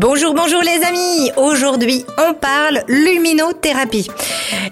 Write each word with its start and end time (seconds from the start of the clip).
Bonjour, 0.00 0.32
bonjour 0.32 0.62
les 0.62 0.82
amis 0.82 1.30
Aujourd'hui, 1.36 2.06
on 2.16 2.32
parle 2.32 2.82
luminothérapie. 2.88 4.08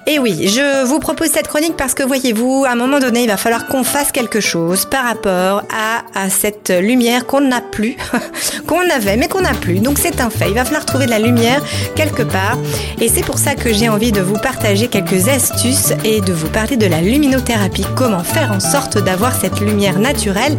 Et 0.06 0.18
oui, 0.18 0.48
je 0.48 0.86
vous 0.86 1.00
propose 1.00 1.28
cette 1.28 1.48
chronique 1.48 1.76
parce 1.76 1.92
que 1.92 2.02
voyez-vous, 2.02 2.64
à 2.66 2.70
un 2.70 2.76
moment 2.76 2.98
donné, 2.98 3.24
il 3.24 3.26
va 3.26 3.36
falloir 3.36 3.66
qu'on 3.66 3.84
fasse 3.84 4.10
quelque 4.10 4.40
chose 4.40 4.86
par 4.86 5.04
rapport 5.04 5.64
à, 5.70 6.02
à 6.14 6.30
cette 6.30 6.70
lumière 6.70 7.26
qu'on 7.26 7.42
n'a 7.42 7.60
plus, 7.60 7.98
qu'on 8.66 8.88
avait 8.88 9.18
mais 9.18 9.28
qu'on 9.28 9.42
n'a 9.42 9.52
plus. 9.52 9.80
Donc 9.80 9.98
c'est 9.98 10.22
un 10.22 10.30
fait, 10.30 10.48
il 10.48 10.54
va 10.54 10.64
falloir 10.64 10.86
trouver 10.86 11.04
de 11.04 11.10
la 11.10 11.18
lumière 11.18 11.62
quelque 11.94 12.22
part. 12.22 12.56
Et 12.98 13.08
c'est 13.10 13.20
pour 13.20 13.38
ça 13.38 13.54
que 13.54 13.70
j'ai 13.70 13.90
envie 13.90 14.12
de 14.12 14.22
vous 14.22 14.38
partager 14.38 14.88
quelques 14.88 15.28
astuces 15.28 15.92
et 16.04 16.22
de 16.22 16.32
vous 16.32 16.48
parler 16.48 16.78
de 16.78 16.86
la 16.86 17.02
luminothérapie. 17.02 17.84
Comment 17.96 18.24
faire 18.24 18.50
en 18.50 18.60
sorte 18.60 18.96
d'avoir 18.96 19.38
cette 19.38 19.60
lumière 19.60 19.98
naturelle 19.98 20.56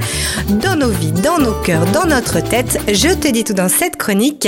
dans 0.48 0.76
nos 0.76 0.90
vies, 0.90 1.12
dans 1.12 1.40
nos 1.40 1.54
cœurs, 1.54 1.88
dans 1.88 2.06
notre 2.06 2.40
tête. 2.40 2.78
Je 2.88 3.10
te 3.16 3.28
dis 3.30 3.44
tout 3.44 3.54
dans 3.54 3.70
cette 3.70 3.98
chronique. 3.98 4.48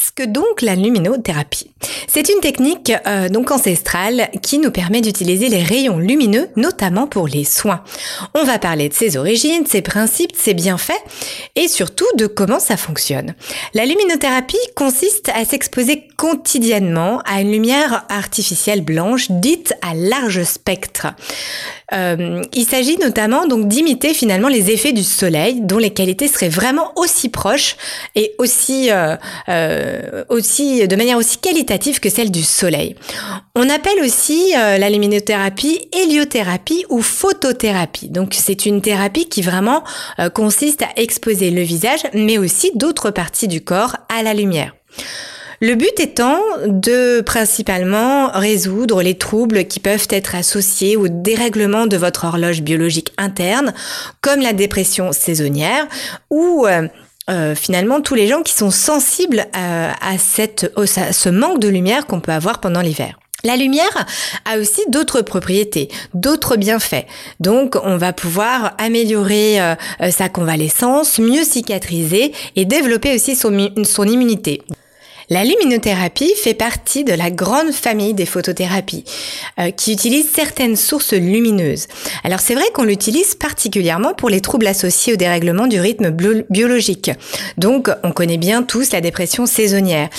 que 0.15 0.23
donc 0.23 0.61
la 0.61 0.75
luminothérapie 0.75 1.71
C'est 2.07 2.29
une 2.29 2.39
technique 2.39 2.91
euh, 3.07 3.29
donc 3.29 3.51
ancestrale 3.51 4.29
qui 4.41 4.59
nous 4.59 4.71
permet 4.71 5.01
d'utiliser 5.01 5.49
les 5.49 5.63
rayons 5.63 5.97
lumineux, 5.97 6.49
notamment 6.55 7.07
pour 7.07 7.27
les 7.27 7.43
soins. 7.43 7.83
On 8.33 8.43
va 8.43 8.59
parler 8.59 8.89
de 8.89 8.93
ses 8.93 9.17
origines, 9.17 9.65
ses 9.65 9.81
principes, 9.81 10.35
ses 10.35 10.53
bienfaits 10.53 10.91
et 11.55 11.67
surtout 11.67 12.07
de 12.17 12.27
comment 12.27 12.59
ça 12.59 12.77
fonctionne. 12.77 13.33
La 13.73 13.85
luminothérapie 13.85 14.57
consiste 14.75 15.29
à 15.29 15.45
s'exposer 15.45 16.07
quotidiennement 16.17 17.21
à 17.25 17.41
une 17.41 17.51
lumière 17.51 18.05
artificielle 18.09 18.81
blanche 18.81 19.31
dite 19.31 19.73
à 19.81 19.93
large 19.93 20.43
spectre. 20.43 21.07
Euh, 21.93 22.41
il 22.53 22.65
s'agit 22.65 22.97
notamment 22.97 23.47
donc 23.47 23.67
d'imiter 23.67 24.13
finalement 24.13 24.47
les 24.47 24.71
effets 24.71 24.93
du 24.93 25.03
soleil, 25.03 25.61
dont 25.61 25.77
les 25.77 25.91
qualités 25.91 26.27
seraient 26.27 26.49
vraiment 26.49 26.91
aussi 26.95 27.29
proches 27.29 27.75
et 28.15 28.33
aussi 28.37 28.91
euh, 28.91 29.15
euh, 29.49 30.23
aussi 30.29 30.87
de 30.87 30.95
manière 30.95 31.17
aussi 31.17 31.37
qualitative 31.37 31.99
que 31.99 32.09
celle 32.09 32.31
du 32.31 32.43
soleil. 32.43 32.95
On 33.55 33.69
appelle 33.69 34.01
aussi 34.01 34.53
la 34.53 34.89
luminothérapie 34.89 35.89
héliothérapie 35.91 36.85
ou 36.89 37.01
photothérapie. 37.01 38.09
Donc 38.09 38.33
c'est 38.33 38.65
une 38.65 38.81
thérapie 38.81 39.27
qui 39.27 39.41
vraiment 39.41 39.83
consiste 40.33 40.83
à 40.83 40.89
exposer 40.95 41.51
le 41.51 41.61
visage, 41.61 42.01
mais 42.13 42.37
aussi 42.37 42.71
d'autres 42.75 43.11
parties 43.11 43.47
du 43.47 43.61
corps 43.61 43.97
à 44.09 44.23
la 44.23 44.33
lumière. 44.33 44.73
Le 45.63 45.75
but 45.75 45.99
étant 45.99 46.39
de 46.65 47.21
principalement 47.21 48.31
résoudre 48.31 49.03
les 49.03 49.13
troubles 49.15 49.65
qui 49.65 49.79
peuvent 49.79 50.07
être 50.09 50.33
associés 50.33 50.97
au 50.97 51.07
dérèglement 51.07 51.85
de 51.85 51.97
votre 51.97 52.25
horloge 52.25 52.63
biologique 52.63 53.13
interne, 53.19 53.71
comme 54.21 54.41
la 54.41 54.53
dépression 54.53 55.11
saisonnière 55.11 55.87
ou 56.31 56.65
euh, 56.65 56.87
euh, 57.29 57.53
finalement 57.53 58.01
tous 58.01 58.15
les 58.15 58.27
gens 58.27 58.41
qui 58.41 58.55
sont 58.55 58.71
sensibles 58.71 59.45
à, 59.53 60.17
cette, 60.17 60.73
à 60.75 61.13
ce 61.13 61.29
manque 61.29 61.59
de 61.59 61.67
lumière 61.67 62.07
qu'on 62.07 62.21
peut 62.21 62.31
avoir 62.31 62.59
pendant 62.59 62.81
l'hiver. 62.81 63.19
La 63.43 63.55
lumière 63.55 64.07
a 64.51 64.57
aussi 64.57 64.81
d'autres 64.87 65.21
propriétés, 65.21 65.89
d'autres 66.15 66.55
bienfaits. 66.55 67.05
Donc, 67.39 67.75
on 67.83 67.97
va 67.97 68.13
pouvoir 68.13 68.73
améliorer 68.79 69.61
euh, 69.61 69.75
sa 70.09 70.27
convalescence, 70.27 71.19
mieux 71.19 71.43
cicatriser 71.43 72.33
et 72.55 72.65
développer 72.65 73.13
aussi 73.13 73.35
son 73.35 74.07
immunité. 74.07 74.63
La 75.31 75.45
luminothérapie 75.45 76.33
fait 76.35 76.53
partie 76.53 77.05
de 77.05 77.13
la 77.13 77.31
grande 77.31 77.71
famille 77.71 78.13
des 78.13 78.25
photothérapies 78.25 79.05
euh, 79.59 79.71
qui 79.71 79.93
utilisent 79.93 80.29
certaines 80.29 80.75
sources 80.75 81.13
lumineuses. 81.13 81.87
Alors 82.25 82.41
c'est 82.41 82.53
vrai 82.53 82.65
qu'on 82.73 82.83
l'utilise 82.83 83.35
particulièrement 83.35 84.13
pour 84.13 84.29
les 84.29 84.41
troubles 84.41 84.67
associés 84.67 85.13
au 85.13 85.15
dérèglement 85.15 85.67
du 85.67 85.79
rythme 85.79 86.09
biologique. 86.49 87.11
Donc 87.57 87.89
on 88.03 88.11
connaît 88.11 88.35
bien 88.35 88.61
tous 88.61 88.91
la 88.91 88.99
dépression 88.99 89.45
saisonnière. 89.45 90.09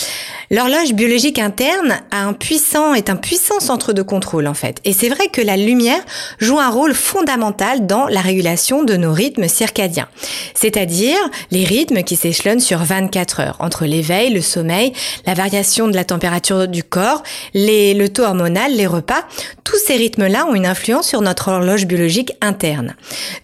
L'horloge 0.51 0.95
biologique 0.95 1.39
interne 1.39 2.01
a 2.11 2.33
puissant 2.33 2.95
est 2.95 3.11
un 3.11 3.17
puissant 3.17 3.61
centre 3.61 3.93
de 3.93 4.01
contrôle 4.01 4.47
en 4.47 4.55
fait. 4.55 4.81
Et 4.87 4.95
c'est 4.95 5.11
vrai 5.11 5.29
que 5.29 5.43
la 5.43 5.59
lumière 5.59 6.01
joue 6.39 6.59
un 6.59 6.71
rôle 6.71 6.95
fondamental 6.95 7.87
dans 7.87 8.07
la 8.07 8.23
régulation 8.23 8.83
de 8.83 8.97
nos 8.97 9.13
rythmes 9.13 9.49
circadiens. 9.49 10.09
C'est-à-dire 10.55 11.19
les 11.51 11.65
rythmes 11.65 12.03
qui 12.03 12.17
s'échelonnent 12.17 12.61
sur 12.61 12.79
24 12.79 13.41
heures 13.41 13.57
entre 13.61 13.85
l'éveil, 13.85 14.33
le 14.33 14.41
sommeil 14.41 14.95
la 15.27 15.35
variation 15.35 15.89
de 15.89 15.95
la 15.95 16.05
température 16.05 16.69
du 16.69 16.83
corps, 16.83 17.23
le 17.55 18.07
taux 18.09 18.25
hormonal, 18.25 18.75
les 18.75 18.87
repas, 18.87 19.23
tous 19.65 19.79
ces 19.87 19.97
rythmes-là 19.97 20.47
ont 20.47 20.55
une 20.55 20.67
influence 20.67 21.09
sur 21.09 21.23
notre 21.23 21.49
horloge 21.49 21.87
biologique 21.87 22.33
interne. 22.41 22.95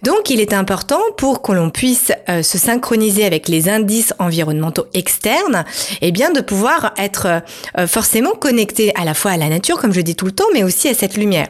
Donc 0.03 0.29
il 0.29 0.39
est 0.39 0.53
important 0.53 0.99
pour 1.17 1.41
que 1.41 1.51
l'on 1.51 1.69
puisse 1.69 2.11
euh, 2.29 2.43
se 2.43 2.57
synchroniser 2.57 3.25
avec 3.25 3.47
les 3.47 3.69
indices 3.69 4.13
environnementaux 4.19 4.85
externes, 4.93 5.65
et 6.01 6.09
eh 6.09 6.11
bien 6.11 6.31
de 6.31 6.41
pouvoir 6.41 6.93
être 6.97 7.41
euh, 7.77 7.87
forcément 7.87 8.31
connecté 8.31 8.93
à 8.95 9.05
la 9.05 9.13
fois 9.13 9.31
à 9.31 9.37
la 9.37 9.49
nature, 9.49 9.79
comme 9.79 9.93
je 9.93 10.01
dis 10.01 10.15
tout 10.15 10.25
le 10.25 10.31
temps, 10.31 10.45
mais 10.53 10.63
aussi 10.63 10.87
à 10.87 10.93
cette 10.93 11.17
lumière. 11.17 11.47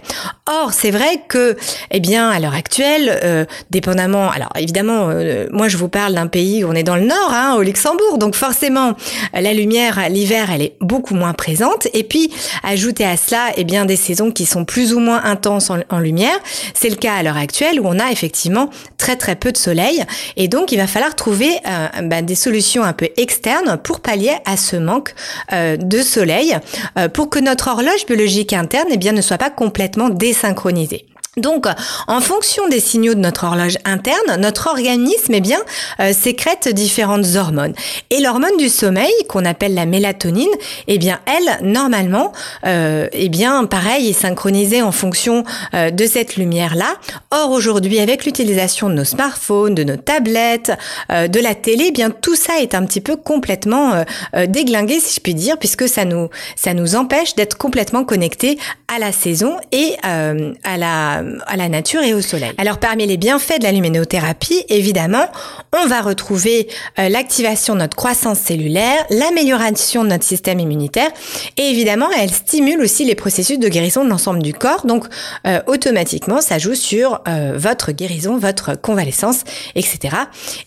Or, 0.47 0.73
c'est 0.73 0.91
vrai 0.91 1.23
que, 1.27 1.57
eh 1.91 1.99
bien, 1.99 2.29
à 2.29 2.39
l'heure 2.39 2.55
actuelle, 2.55 3.19
euh, 3.23 3.45
dépendamment, 3.69 4.31
alors 4.31 4.51
évidemment, 4.55 5.09
moi 5.51 5.67
je 5.67 5.77
vous 5.77 5.89
parle 5.89 6.13
d'un 6.13 6.27
pays 6.27 6.63
où 6.63 6.69
on 6.69 6.73
est 6.73 6.83
dans 6.83 6.95
le 6.95 7.05
nord, 7.05 7.31
hein, 7.31 7.55
au 7.57 7.61
Luxembourg, 7.61 8.17
donc 8.17 8.35
forcément, 8.35 8.95
la 9.33 9.53
lumière 9.53 9.98
l'hiver, 10.07 10.49
elle 10.51 10.61
est 10.61 10.75
beaucoup 10.79 11.15
moins 11.15 11.33
présente. 11.33 11.87
Et 11.93 12.03
puis, 12.03 12.31
ajouter 12.63 13.05
à 13.05 13.17
cela, 13.17 13.51
eh 13.57 13.63
bien, 13.63 13.85
des 13.85 13.95
saisons 13.95 14.31
qui 14.31 14.45
sont 14.45 14.65
plus 14.65 14.93
ou 14.93 14.99
moins 14.99 15.23
intenses 15.23 15.69
en, 15.69 15.99
lumière. 15.99 16.39
C'est 16.73 16.89
le 16.89 16.95
cas 16.95 17.15
à 17.15 17.23
l'heure 17.23 17.37
actuelle 17.37 17.81
où 17.81 17.85
on 17.85 17.99
a 17.99 18.11
effectivement 18.11 18.69
très 18.97 19.15
très 19.15 19.35
peu 19.35 19.51
de 19.51 19.57
soleil. 19.57 20.05
Et 20.37 20.47
donc, 20.47 20.71
il 20.71 20.77
va 20.77 20.87
falloir 20.87 21.15
trouver 21.15 21.49
euh, 21.67 21.87
bah, 22.03 22.21
des 22.21 22.35
solutions 22.35 22.83
un 22.83 22.93
peu 22.93 23.09
externes 23.17 23.77
pour 23.83 23.99
pallier 23.99 24.37
à 24.45 24.55
ce 24.55 24.75
manque 24.75 25.13
euh, 25.51 25.75
de 25.75 26.01
soleil, 26.01 26.55
euh, 26.97 27.09
pour 27.09 27.29
que 27.29 27.39
notre 27.39 27.69
horloge 27.69 28.05
biologique 28.05 28.53
interne, 28.53 28.87
eh 28.91 28.97
bien, 28.97 29.11
ne 29.11 29.21
soit 29.21 29.37
pas 29.37 29.49
complètement 29.49 30.09
désynchronisée. 30.09 31.05
Donc, 31.37 31.67
en 32.07 32.21
fonction 32.21 32.67
des 32.69 32.79
signaux 32.79 33.13
de 33.13 33.19
notre 33.19 33.43
horloge 33.43 33.77
interne, 33.85 34.39
notre 34.39 34.67
organisme 34.67 35.35
eh 35.35 35.41
bien, 35.41 35.59
euh, 35.99 36.11
sécrète 36.11 36.67
différentes 36.69 37.35
hormones. 37.35 37.73
Et 38.09 38.19
l'hormone 38.19 38.57
du 38.57 38.67
sommeil, 38.67 39.11
qu'on 39.27 39.45
appelle 39.45 39.75
la 39.75 39.85
mélatonine, 39.85 40.49
eh 40.87 40.97
bien, 40.97 41.19
elle, 41.27 41.63
normalement, 41.63 42.33
euh, 42.65 43.07
eh 43.11 43.29
bien, 43.29 43.65
pareil, 43.65 44.09
est 44.09 44.13
synchronisée 44.13 44.81
en 44.81 44.91
fonction 44.91 45.43
euh, 45.75 45.91
de 45.91 46.07
cette 46.07 46.35
lumière-là. 46.35 46.95
Or, 47.29 47.51
aujourd'hui, 47.51 47.99
avec 47.99 48.25
l'utilisation 48.25 48.89
de 48.89 48.95
nos 48.95 49.05
smartphones, 49.05 49.75
de 49.75 49.83
nos 49.83 49.97
tablettes, 49.97 50.71
de 51.09 51.39
la 51.39 51.53
télé, 51.53 51.85
eh 51.89 51.91
bien, 51.91 52.09
tout 52.09 52.35
ça 52.35 52.59
est 52.59 52.73
un 52.73 52.85
petit 52.85 53.01
peu 53.01 53.15
complètement 53.15 54.03
déglingué, 54.47 54.99
si 54.99 55.15
je 55.15 55.19
puis 55.19 55.35
dire, 55.35 55.57
puisque 55.57 55.87
ça 55.87 56.05
nous, 56.05 56.29
ça 56.55 56.73
nous 56.73 56.95
empêche 56.95 57.35
d'être 57.35 57.57
complètement 57.57 58.03
connectés 58.03 58.57
à 58.87 58.99
la 58.99 59.11
saison 59.11 59.57
et 59.71 59.95
à 60.03 60.77
la 60.77 61.18
à 61.47 61.57
la 61.57 61.69
nature 61.69 62.01
et 62.01 62.13
au 62.13 62.21
soleil. 62.21 62.51
Alors 62.57 62.77
parmi 62.77 63.05
les 63.05 63.17
bienfaits 63.17 63.59
de 63.59 63.63
la 63.63 63.71
luminothérapie, 63.71 64.63
évidemment, 64.69 65.25
on 65.73 65.87
va 65.87 66.01
retrouver 66.01 66.67
euh, 66.97 67.09
l'activation 67.09 67.73
de 67.75 67.79
notre 67.79 67.95
croissance 67.95 68.39
cellulaire, 68.39 69.05
l'amélioration 69.09 70.03
de 70.03 70.09
notre 70.09 70.23
système 70.23 70.59
immunitaire 70.59 71.09
et 71.57 71.63
évidemment, 71.63 72.09
elle 72.17 72.31
stimule 72.31 72.81
aussi 72.81 73.05
les 73.05 73.15
processus 73.15 73.59
de 73.59 73.67
guérison 73.67 74.03
de 74.03 74.09
l'ensemble 74.09 74.41
du 74.41 74.53
corps. 74.53 74.85
Donc 74.85 75.05
euh, 75.47 75.61
automatiquement, 75.67 76.41
ça 76.41 76.57
joue 76.57 76.75
sur 76.75 77.21
euh, 77.27 77.53
votre 77.55 77.91
guérison, 77.91 78.37
votre 78.37 78.79
convalescence, 78.79 79.43
etc. 79.75 80.15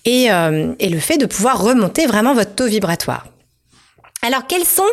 Et, 0.04 0.28
et 0.78 0.88
le 0.88 0.98
fait 0.98 1.18
de 1.18 1.26
pouvoir 1.26 1.62
remonter 1.62 2.06
vraiment 2.06 2.34
votre 2.34 2.54
taux 2.54 2.66
vibratoire. 2.66 3.31
Alors 4.24 4.46
quels 4.46 4.64
sont 4.64 4.84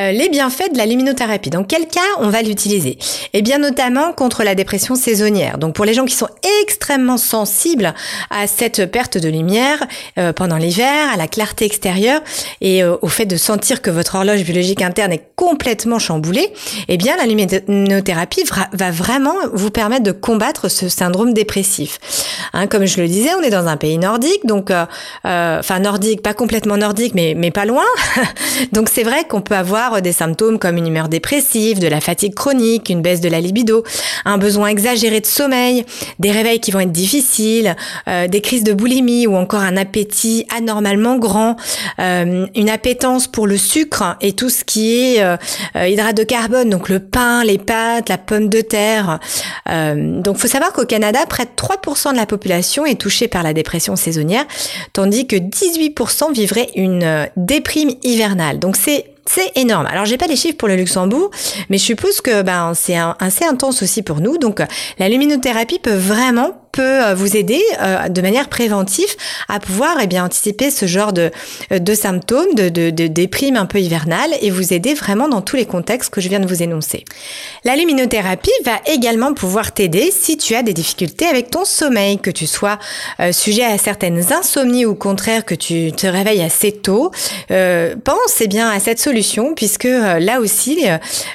euh, 0.00 0.10
les 0.10 0.28
bienfaits 0.28 0.72
de 0.72 0.78
la 0.78 0.84
luminothérapie 0.84 1.48
Dans 1.48 1.62
quel 1.62 1.86
cas 1.86 2.00
on 2.18 2.28
va 2.28 2.42
l'utiliser? 2.42 2.98
Eh 3.32 3.40
bien 3.40 3.58
notamment 3.58 4.12
contre 4.12 4.42
la 4.42 4.56
dépression 4.56 4.96
saisonnière. 4.96 5.58
Donc 5.58 5.76
pour 5.76 5.84
les 5.84 5.94
gens 5.94 6.04
qui 6.04 6.16
sont 6.16 6.26
extrêmement 6.60 7.16
sensibles 7.16 7.94
à 8.30 8.48
cette 8.48 8.90
perte 8.90 9.16
de 9.16 9.28
lumière 9.28 9.78
euh, 10.18 10.32
pendant 10.32 10.56
l'hiver, 10.56 11.08
à 11.12 11.16
la 11.16 11.28
clarté 11.28 11.66
extérieure 11.66 12.20
et 12.60 12.82
euh, 12.82 12.96
au 13.00 13.06
fait 13.06 13.26
de 13.26 13.36
sentir 13.36 13.80
que 13.80 13.92
votre 13.92 14.16
horloge 14.16 14.42
biologique 14.42 14.82
interne 14.82 15.12
est 15.12 15.28
complètement 15.36 16.00
chamboulée, 16.00 16.52
eh 16.88 16.96
bien 16.96 17.16
la 17.16 17.26
luminothérapie 17.26 18.42
va 18.72 18.90
vraiment 18.90 19.36
vous 19.52 19.70
permettre 19.70 20.02
de 20.02 20.10
combattre 20.10 20.68
ce 20.68 20.88
syndrome 20.88 21.32
dépressif. 21.32 22.00
Hein, 22.52 22.66
comme 22.66 22.86
je 22.86 23.00
le 23.00 23.06
disais, 23.06 23.30
on 23.38 23.42
est 23.42 23.50
dans 23.50 23.68
un 23.68 23.76
pays 23.76 23.98
nordique, 23.98 24.44
donc 24.44 24.72
enfin 25.22 25.78
nordique, 25.78 26.22
pas 26.22 26.34
complètement 26.34 26.76
nordique, 26.76 27.14
mais 27.14 27.34
mais 27.36 27.52
pas 27.52 27.66
loin. 27.66 27.84
Donc 28.72 28.88
c'est 28.88 29.02
vrai 29.02 29.24
qu'on 29.24 29.40
peut 29.40 29.54
avoir 29.54 30.02
des 30.02 30.12
symptômes 30.12 30.58
comme 30.58 30.76
une 30.76 30.86
humeur 30.86 31.08
dépressive, 31.08 31.78
de 31.78 31.88
la 31.88 32.00
fatigue 32.00 32.34
chronique, 32.34 32.88
une 32.88 33.02
baisse 33.02 33.20
de 33.20 33.28
la 33.28 33.40
libido, 33.40 33.84
un 34.24 34.38
besoin 34.38 34.68
exagéré 34.68 35.20
de 35.20 35.26
sommeil, 35.26 35.84
des 36.18 36.30
réveils 36.30 36.60
qui 36.60 36.70
vont 36.70 36.80
être 36.80 36.92
difficiles, 36.92 37.76
euh, 38.08 38.28
des 38.28 38.40
crises 38.40 38.64
de 38.64 38.72
boulimie 38.72 39.26
ou 39.26 39.36
encore 39.36 39.60
un 39.60 39.76
appétit 39.76 40.46
anormalement 40.54 41.16
grand, 41.16 41.56
euh, 41.98 42.46
une 42.54 42.70
appétence 42.70 43.26
pour 43.26 43.46
le 43.46 43.56
sucre 43.56 44.16
et 44.20 44.32
tout 44.32 44.50
ce 44.50 44.64
qui 44.64 44.94
est 44.94 45.22
euh, 45.22 45.36
hydrate 45.86 46.16
de 46.16 46.24
carbone, 46.24 46.70
donc 46.70 46.88
le 46.88 47.00
pain, 47.00 47.44
les 47.44 47.58
pâtes, 47.58 48.08
la 48.08 48.18
pomme 48.18 48.48
de 48.48 48.60
terre. 48.60 49.18
donc 49.66 50.36
faut 50.38 50.48
savoir 50.48 50.72
qu'au 50.72 50.84
Canada, 50.84 51.20
près 51.28 51.44
de 51.44 51.50
3% 51.56 52.12
de 52.12 52.16
la 52.16 52.26
population 52.26 52.86
est 52.86 53.00
touchée 53.00 53.28
par 53.28 53.42
la 53.42 53.52
dépression 53.52 53.96
saisonnière, 53.96 54.44
tandis 54.92 55.26
que 55.26 55.36
18% 55.36 56.32
vivraient 56.32 56.70
une 56.74 57.28
déprime 57.36 57.90
hivernale. 58.02 58.53
Donc 58.58 58.76
c'est 58.76 59.06
c'est 59.26 59.52
énorme. 59.56 59.86
Alors 59.86 60.04
j'ai 60.04 60.18
pas 60.18 60.26
les 60.26 60.36
chiffres 60.36 60.56
pour 60.56 60.68
le 60.68 60.76
Luxembourg, 60.76 61.30
mais 61.70 61.78
je 61.78 61.84
suppose 61.84 62.20
que 62.20 62.42
ben 62.42 62.72
c'est 62.74 62.96
assez 63.18 63.44
intense 63.44 63.82
aussi 63.82 64.02
pour 64.02 64.20
nous. 64.20 64.38
Donc 64.38 64.62
la 64.98 65.08
luminothérapie 65.08 65.78
peut 65.78 65.94
vraiment 65.94 66.63
peut 66.74 67.04
euh, 67.04 67.14
vous 67.14 67.36
aider 67.36 67.62
euh, 67.80 68.08
de 68.08 68.20
manière 68.20 68.48
préventive 68.48 69.14
à 69.48 69.60
pouvoir 69.60 69.96
eh 70.02 70.08
bien 70.08 70.24
anticiper 70.24 70.70
ce 70.72 70.86
genre 70.86 71.12
de, 71.12 71.30
de 71.70 71.94
symptômes, 71.94 72.52
de, 72.54 72.68
de, 72.68 73.06
déprime 73.06 73.56
un 73.56 73.66
peu 73.66 73.78
hivernale 73.78 74.30
et 74.42 74.50
vous 74.50 74.72
aider 74.72 74.94
vraiment 74.94 75.28
dans 75.28 75.40
tous 75.40 75.54
les 75.54 75.66
contextes 75.66 76.10
que 76.12 76.20
je 76.20 76.28
viens 76.28 76.40
de 76.40 76.46
vous 76.46 76.62
énoncer. 76.62 77.04
La 77.64 77.76
luminothérapie 77.76 78.50
va 78.64 78.80
également 78.86 79.34
pouvoir 79.34 79.72
t'aider 79.72 80.10
si 80.10 80.36
tu 80.36 80.56
as 80.56 80.62
des 80.62 80.72
difficultés 80.72 81.26
avec 81.26 81.50
ton 81.50 81.64
sommeil, 81.64 82.18
que 82.18 82.30
tu 82.30 82.46
sois 82.46 82.78
euh, 83.20 83.30
sujet 83.30 83.64
à 83.64 83.78
certaines 83.78 84.32
insomnies 84.32 84.84
ou 84.84 84.92
au 84.92 84.94
contraire 84.96 85.44
que 85.44 85.54
tu 85.54 85.92
te 85.92 86.08
réveilles 86.08 86.42
assez 86.42 86.72
tôt. 86.72 87.12
pense 87.48 88.40
eh 88.40 88.48
bien 88.48 88.68
à 88.68 88.80
cette 88.80 88.98
solution 88.98 89.54
puisque 89.54 89.84
là 89.84 90.40
aussi 90.40 90.84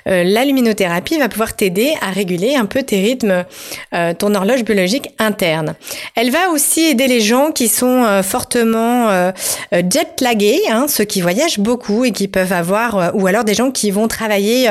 la 0.06 0.46
luminothérapie 0.46 1.18
va 1.18 1.30
pouvoir 1.30 1.56
t'aider 1.56 1.94
à 2.02 2.12
réguler 2.12 2.56
un 2.56 2.66
peu 2.66 2.84
tes 2.84 3.00
rythmes, 3.02 3.46
ton 4.18 4.36
horloge 4.36 4.64
biologique 4.64 5.10
Elle 6.16 6.32
va 6.32 6.50
aussi 6.52 6.82
aider 6.82 7.08
les 7.08 7.22
gens 7.22 7.52
qui 7.52 7.68
sont 7.68 8.04
euh, 8.04 8.24
fortement 8.24 9.10
euh, 9.10 9.32
euh, 9.74 9.82
jet-lagués, 9.90 10.62
hein, 10.70 10.86
ceux 10.88 11.04
qui 11.04 11.22
voyagent 11.22 11.60
beaucoup 11.60 12.06
et 12.06 12.12
qui 12.12 12.28
peuvent 12.28 12.54
avoir, 12.54 13.12
ou 13.14 13.28
alors 13.28 13.44
des 13.44 13.54
gens 13.54 13.72
qui 13.72 13.92
vont 13.92 14.08
travailler 14.08 14.70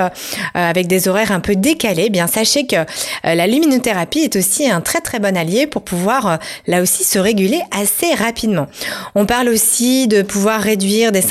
avec 0.54 0.86
des 0.86 1.08
horaires 1.08 1.32
un 1.32 1.40
peu 1.40 1.54
décalés. 1.56 2.04
Eh 2.06 2.10
bien, 2.10 2.26
sachez 2.26 2.66
que 2.66 2.76
la 3.24 3.46
luminothérapie 3.46 4.20
est 4.20 4.36
aussi 4.36 4.68
un 4.68 4.80
très 4.80 5.00
très 5.00 5.18
bon 5.18 5.36
allié 5.36 5.66
pour 5.66 5.82
pouvoir 5.82 6.38
là 6.66 6.82
aussi 6.82 7.04
se 7.04 7.18
réguler 7.18 7.60
assez 7.70 8.14
rapidement. 8.14 8.66
On 9.14 9.26
parle 9.26 9.48
aussi 9.48 10.08
de 10.08 10.22
pouvoir 10.22 10.60
réduire 10.60 11.12
des, 11.12 11.22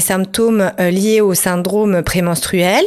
symptômes 0.00 0.70
liés 0.78 1.20
au 1.20 1.34
syndrome 1.34 2.02
prémenstruel. 2.02 2.84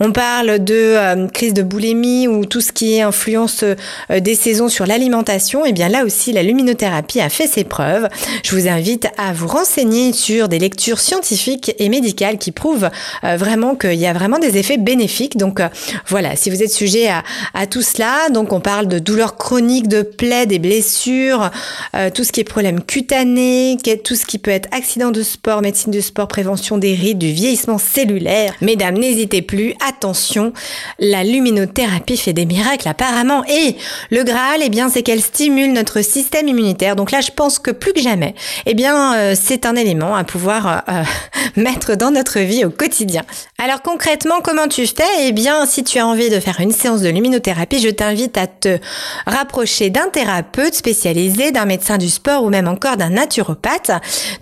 On 0.00 0.12
parle 0.12 0.62
de 0.62 1.26
crise 1.32 1.54
de 1.54 1.62
boulimie 1.62 2.28
ou 2.28 2.44
tout 2.44 2.60
ce 2.60 2.72
qui 2.72 2.96
est 2.96 3.02
influence 3.02 3.64
des 4.10 4.34
saisons 4.34 4.68
sur 4.68 4.86
l'alimentation 4.86 5.13
et 5.22 5.68
eh 5.68 5.72
bien 5.72 5.88
là 5.88 6.04
aussi, 6.04 6.32
la 6.32 6.42
luminothérapie 6.42 7.20
a 7.20 7.28
fait 7.28 7.46
ses 7.46 7.62
preuves. 7.62 8.08
Je 8.42 8.56
vous 8.56 8.68
invite 8.68 9.06
à 9.16 9.32
vous 9.32 9.46
renseigner 9.46 10.12
sur 10.12 10.48
des 10.48 10.58
lectures 10.58 10.98
scientifiques 10.98 11.72
et 11.78 11.88
médicales 11.88 12.36
qui 12.36 12.50
prouvent 12.50 12.90
euh, 13.22 13.36
vraiment 13.36 13.76
qu'il 13.76 13.94
y 13.94 14.06
a 14.06 14.12
vraiment 14.12 14.38
des 14.38 14.58
effets 14.58 14.76
bénéfiques. 14.76 15.36
Donc 15.36 15.60
euh, 15.60 15.68
voilà, 16.08 16.34
si 16.34 16.50
vous 16.50 16.62
êtes 16.62 16.72
sujet 16.72 17.08
à, 17.08 17.66
tout 17.66 17.82
cela, 17.82 18.28
donc 18.30 18.52
on 18.52 18.60
parle 18.60 18.88
de 18.88 18.98
douleurs 18.98 19.36
chroniques, 19.36 19.86
de 19.86 20.02
plaies, 20.02 20.46
des 20.46 20.58
blessures, 20.58 21.50
euh, 21.94 22.10
tout 22.10 22.24
ce 22.24 22.32
qui 22.32 22.40
est 22.40 22.44
problème 22.44 22.82
cutané, 22.82 23.78
tout 24.02 24.16
ce 24.16 24.26
qui 24.26 24.38
peut 24.38 24.50
être 24.50 24.68
accident 24.72 25.12
de 25.12 25.22
sport, 25.22 25.62
médecine 25.62 25.92
du 25.92 26.02
sport, 26.02 26.26
prévention 26.26 26.76
des 26.76 26.94
rides, 26.94 27.18
du 27.18 27.30
vieillissement 27.30 27.78
cellulaire. 27.78 28.54
Mesdames, 28.60 28.98
n'hésitez 28.98 29.42
plus, 29.42 29.74
attention, 29.86 30.52
la 30.98 31.22
luminothérapie 31.22 32.16
fait 32.16 32.32
des 32.32 32.46
miracles 32.46 32.88
apparemment. 32.88 33.44
Et 33.44 33.76
le 34.10 34.24
Graal, 34.24 34.60
eh 34.62 34.68
bien, 34.68 34.88
c'est 34.94 35.02
qu'elle 35.02 35.22
stimule 35.22 35.72
notre 35.72 36.02
système 36.02 36.46
immunitaire. 36.46 36.94
Donc 36.94 37.10
là, 37.10 37.20
je 37.20 37.32
pense 37.32 37.58
que 37.58 37.72
plus 37.72 37.92
que 37.92 38.00
jamais, 38.00 38.36
eh 38.64 38.74
bien, 38.74 39.16
euh, 39.16 39.34
c'est 39.34 39.66
un 39.66 39.74
élément 39.74 40.14
à 40.14 40.22
pouvoir 40.22 40.84
euh, 40.88 41.02
mettre 41.56 41.96
dans 41.96 42.12
notre 42.12 42.38
vie 42.38 42.64
au 42.64 42.70
quotidien. 42.70 43.22
Alors 43.58 43.82
concrètement, 43.82 44.36
comment 44.40 44.68
tu 44.68 44.86
fais? 44.86 45.02
Eh 45.22 45.32
bien, 45.32 45.66
si 45.66 45.82
tu 45.82 45.98
as 45.98 46.06
envie 46.06 46.30
de 46.30 46.38
faire 46.38 46.60
une 46.60 46.70
séance 46.70 47.00
de 47.00 47.08
luminothérapie, 47.08 47.80
je 47.80 47.88
t'invite 47.88 48.38
à 48.38 48.46
te 48.46 48.78
rapprocher 49.26 49.90
d'un 49.90 50.08
thérapeute 50.10 50.74
spécialisé, 50.74 51.50
d'un 51.50 51.64
médecin 51.64 51.98
du 51.98 52.08
sport 52.08 52.44
ou 52.44 52.48
même 52.48 52.68
encore 52.68 52.96
d'un 52.96 53.10
naturopathe. 53.10 53.90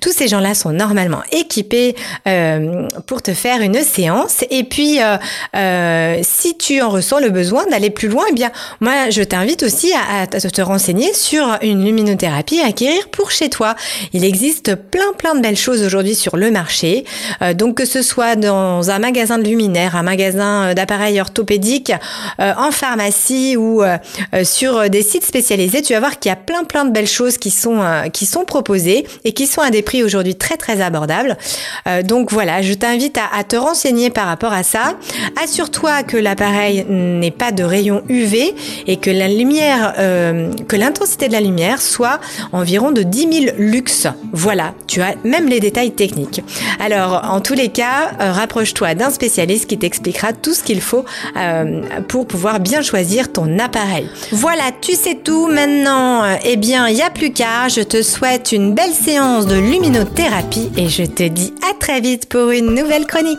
Tous 0.02 0.12
ces 0.12 0.28
gens-là 0.28 0.52
sont 0.52 0.72
normalement 0.72 1.22
équipés 1.32 1.96
euh, 2.28 2.88
pour 3.06 3.22
te 3.22 3.32
faire 3.32 3.62
une 3.62 3.82
séance. 3.82 4.44
Et 4.50 4.64
puis, 4.64 4.98
si 6.22 6.58
tu 6.58 6.82
en 6.82 6.90
ressens 6.90 7.20
le 7.20 7.30
besoin 7.30 7.64
d'aller 7.68 7.88
plus 7.88 8.08
loin, 8.08 8.24
eh 8.28 8.34
bien, 8.34 8.50
moi, 8.80 9.08
je 9.08 9.22
t'invite 9.22 9.62
aussi 9.62 9.94
à, 9.94 10.26
à, 10.30 10.40
te 10.48 10.62
renseigner 10.62 11.12
sur 11.14 11.58
une 11.62 11.84
luminothérapie 11.84 12.60
à 12.60 12.66
acquérir 12.66 13.08
pour 13.08 13.30
chez 13.30 13.50
toi. 13.50 13.74
Il 14.12 14.24
existe 14.24 14.74
plein 14.74 15.12
plein 15.16 15.34
de 15.34 15.40
belles 15.40 15.56
choses 15.56 15.82
aujourd'hui 15.82 16.14
sur 16.14 16.36
le 16.36 16.50
marché. 16.50 17.04
Euh, 17.42 17.54
donc 17.54 17.76
que 17.76 17.84
ce 17.84 18.02
soit 18.02 18.36
dans 18.36 18.90
un 18.90 18.98
magasin 18.98 19.38
de 19.38 19.44
luminaires, 19.44 19.96
un 19.96 20.02
magasin 20.02 20.70
euh, 20.70 20.74
d'appareils 20.74 21.20
orthopédiques, 21.20 21.92
euh, 22.40 22.52
en 22.56 22.70
pharmacie 22.70 23.56
ou 23.56 23.82
sur 24.42 24.88
des 24.90 25.02
sites 25.02 25.24
spécialisés, 25.24 25.82
tu 25.82 25.92
vas 25.92 26.00
voir 26.00 26.18
qu'il 26.18 26.28
y 26.28 26.32
a 26.32 26.36
plein 26.36 26.64
plein 26.64 26.84
de 26.84 26.90
belles 26.90 27.06
choses 27.06 27.38
qui 27.38 27.50
sont 27.50 27.80
qui 28.12 28.26
sont 28.26 28.44
proposées 28.44 29.06
et 29.24 29.32
qui 29.32 29.46
sont 29.46 29.60
à 29.60 29.70
des 29.70 29.82
prix 29.82 30.02
aujourd'hui 30.02 30.34
très 30.34 30.56
très 30.56 30.80
abordables. 30.80 31.36
donc 32.04 32.32
voilà, 32.32 32.62
je 32.62 32.72
t'invite 32.74 33.18
à, 33.18 33.36
à 33.36 33.44
te 33.44 33.56
renseigner 33.56 34.10
par 34.10 34.26
rapport 34.26 34.52
à 34.52 34.62
ça. 34.62 34.94
Assure-toi 35.42 36.02
que 36.02 36.16
l'appareil 36.16 36.84
n'est 36.88 37.30
pas 37.30 37.52
de 37.52 37.64
rayon 37.64 38.02
UV 38.08 38.54
et 38.86 38.96
que 38.96 39.10
la 39.10 39.28
lumière 39.28 39.94
que 40.68 40.76
l'intensité 40.76 41.28
de 41.28 41.32
la 41.32 41.40
lumière 41.40 41.80
soit 41.80 42.20
environ 42.52 42.90
de 42.90 43.02
10 43.02 43.44
000 43.46 43.56
lux. 43.58 44.06
Voilà, 44.32 44.74
tu 44.86 45.00
as 45.00 45.14
même 45.24 45.48
les 45.48 45.60
détails 45.60 45.92
techniques. 45.92 46.42
Alors, 46.80 47.22
en 47.30 47.40
tous 47.40 47.54
les 47.54 47.68
cas, 47.68 48.12
euh, 48.20 48.32
rapproche-toi 48.32 48.94
d'un 48.94 49.10
spécialiste 49.10 49.66
qui 49.66 49.78
t'expliquera 49.78 50.32
tout 50.32 50.54
ce 50.54 50.62
qu'il 50.62 50.80
faut 50.80 51.04
euh, 51.36 51.82
pour 52.08 52.26
pouvoir 52.26 52.60
bien 52.60 52.82
choisir 52.82 53.32
ton 53.32 53.58
appareil. 53.58 54.08
Voilà, 54.30 54.64
tu 54.80 54.92
sais 54.92 55.16
tout. 55.22 55.48
Maintenant, 55.48 56.24
euh, 56.24 56.34
eh 56.44 56.56
bien, 56.56 56.88
il 56.88 56.94
n'y 56.94 57.02
a 57.02 57.10
plus 57.10 57.32
qu'à. 57.32 57.68
Je 57.68 57.82
te 57.82 58.02
souhaite 58.02 58.52
une 58.52 58.74
belle 58.74 58.92
séance 58.92 59.46
de 59.46 59.56
luminothérapie 59.56 60.70
et 60.76 60.88
je 60.88 61.04
te 61.04 61.22
dis 61.22 61.54
à 61.70 61.74
très 61.78 62.00
vite 62.00 62.28
pour 62.28 62.50
une 62.50 62.74
nouvelle 62.74 63.06
chronique. 63.06 63.38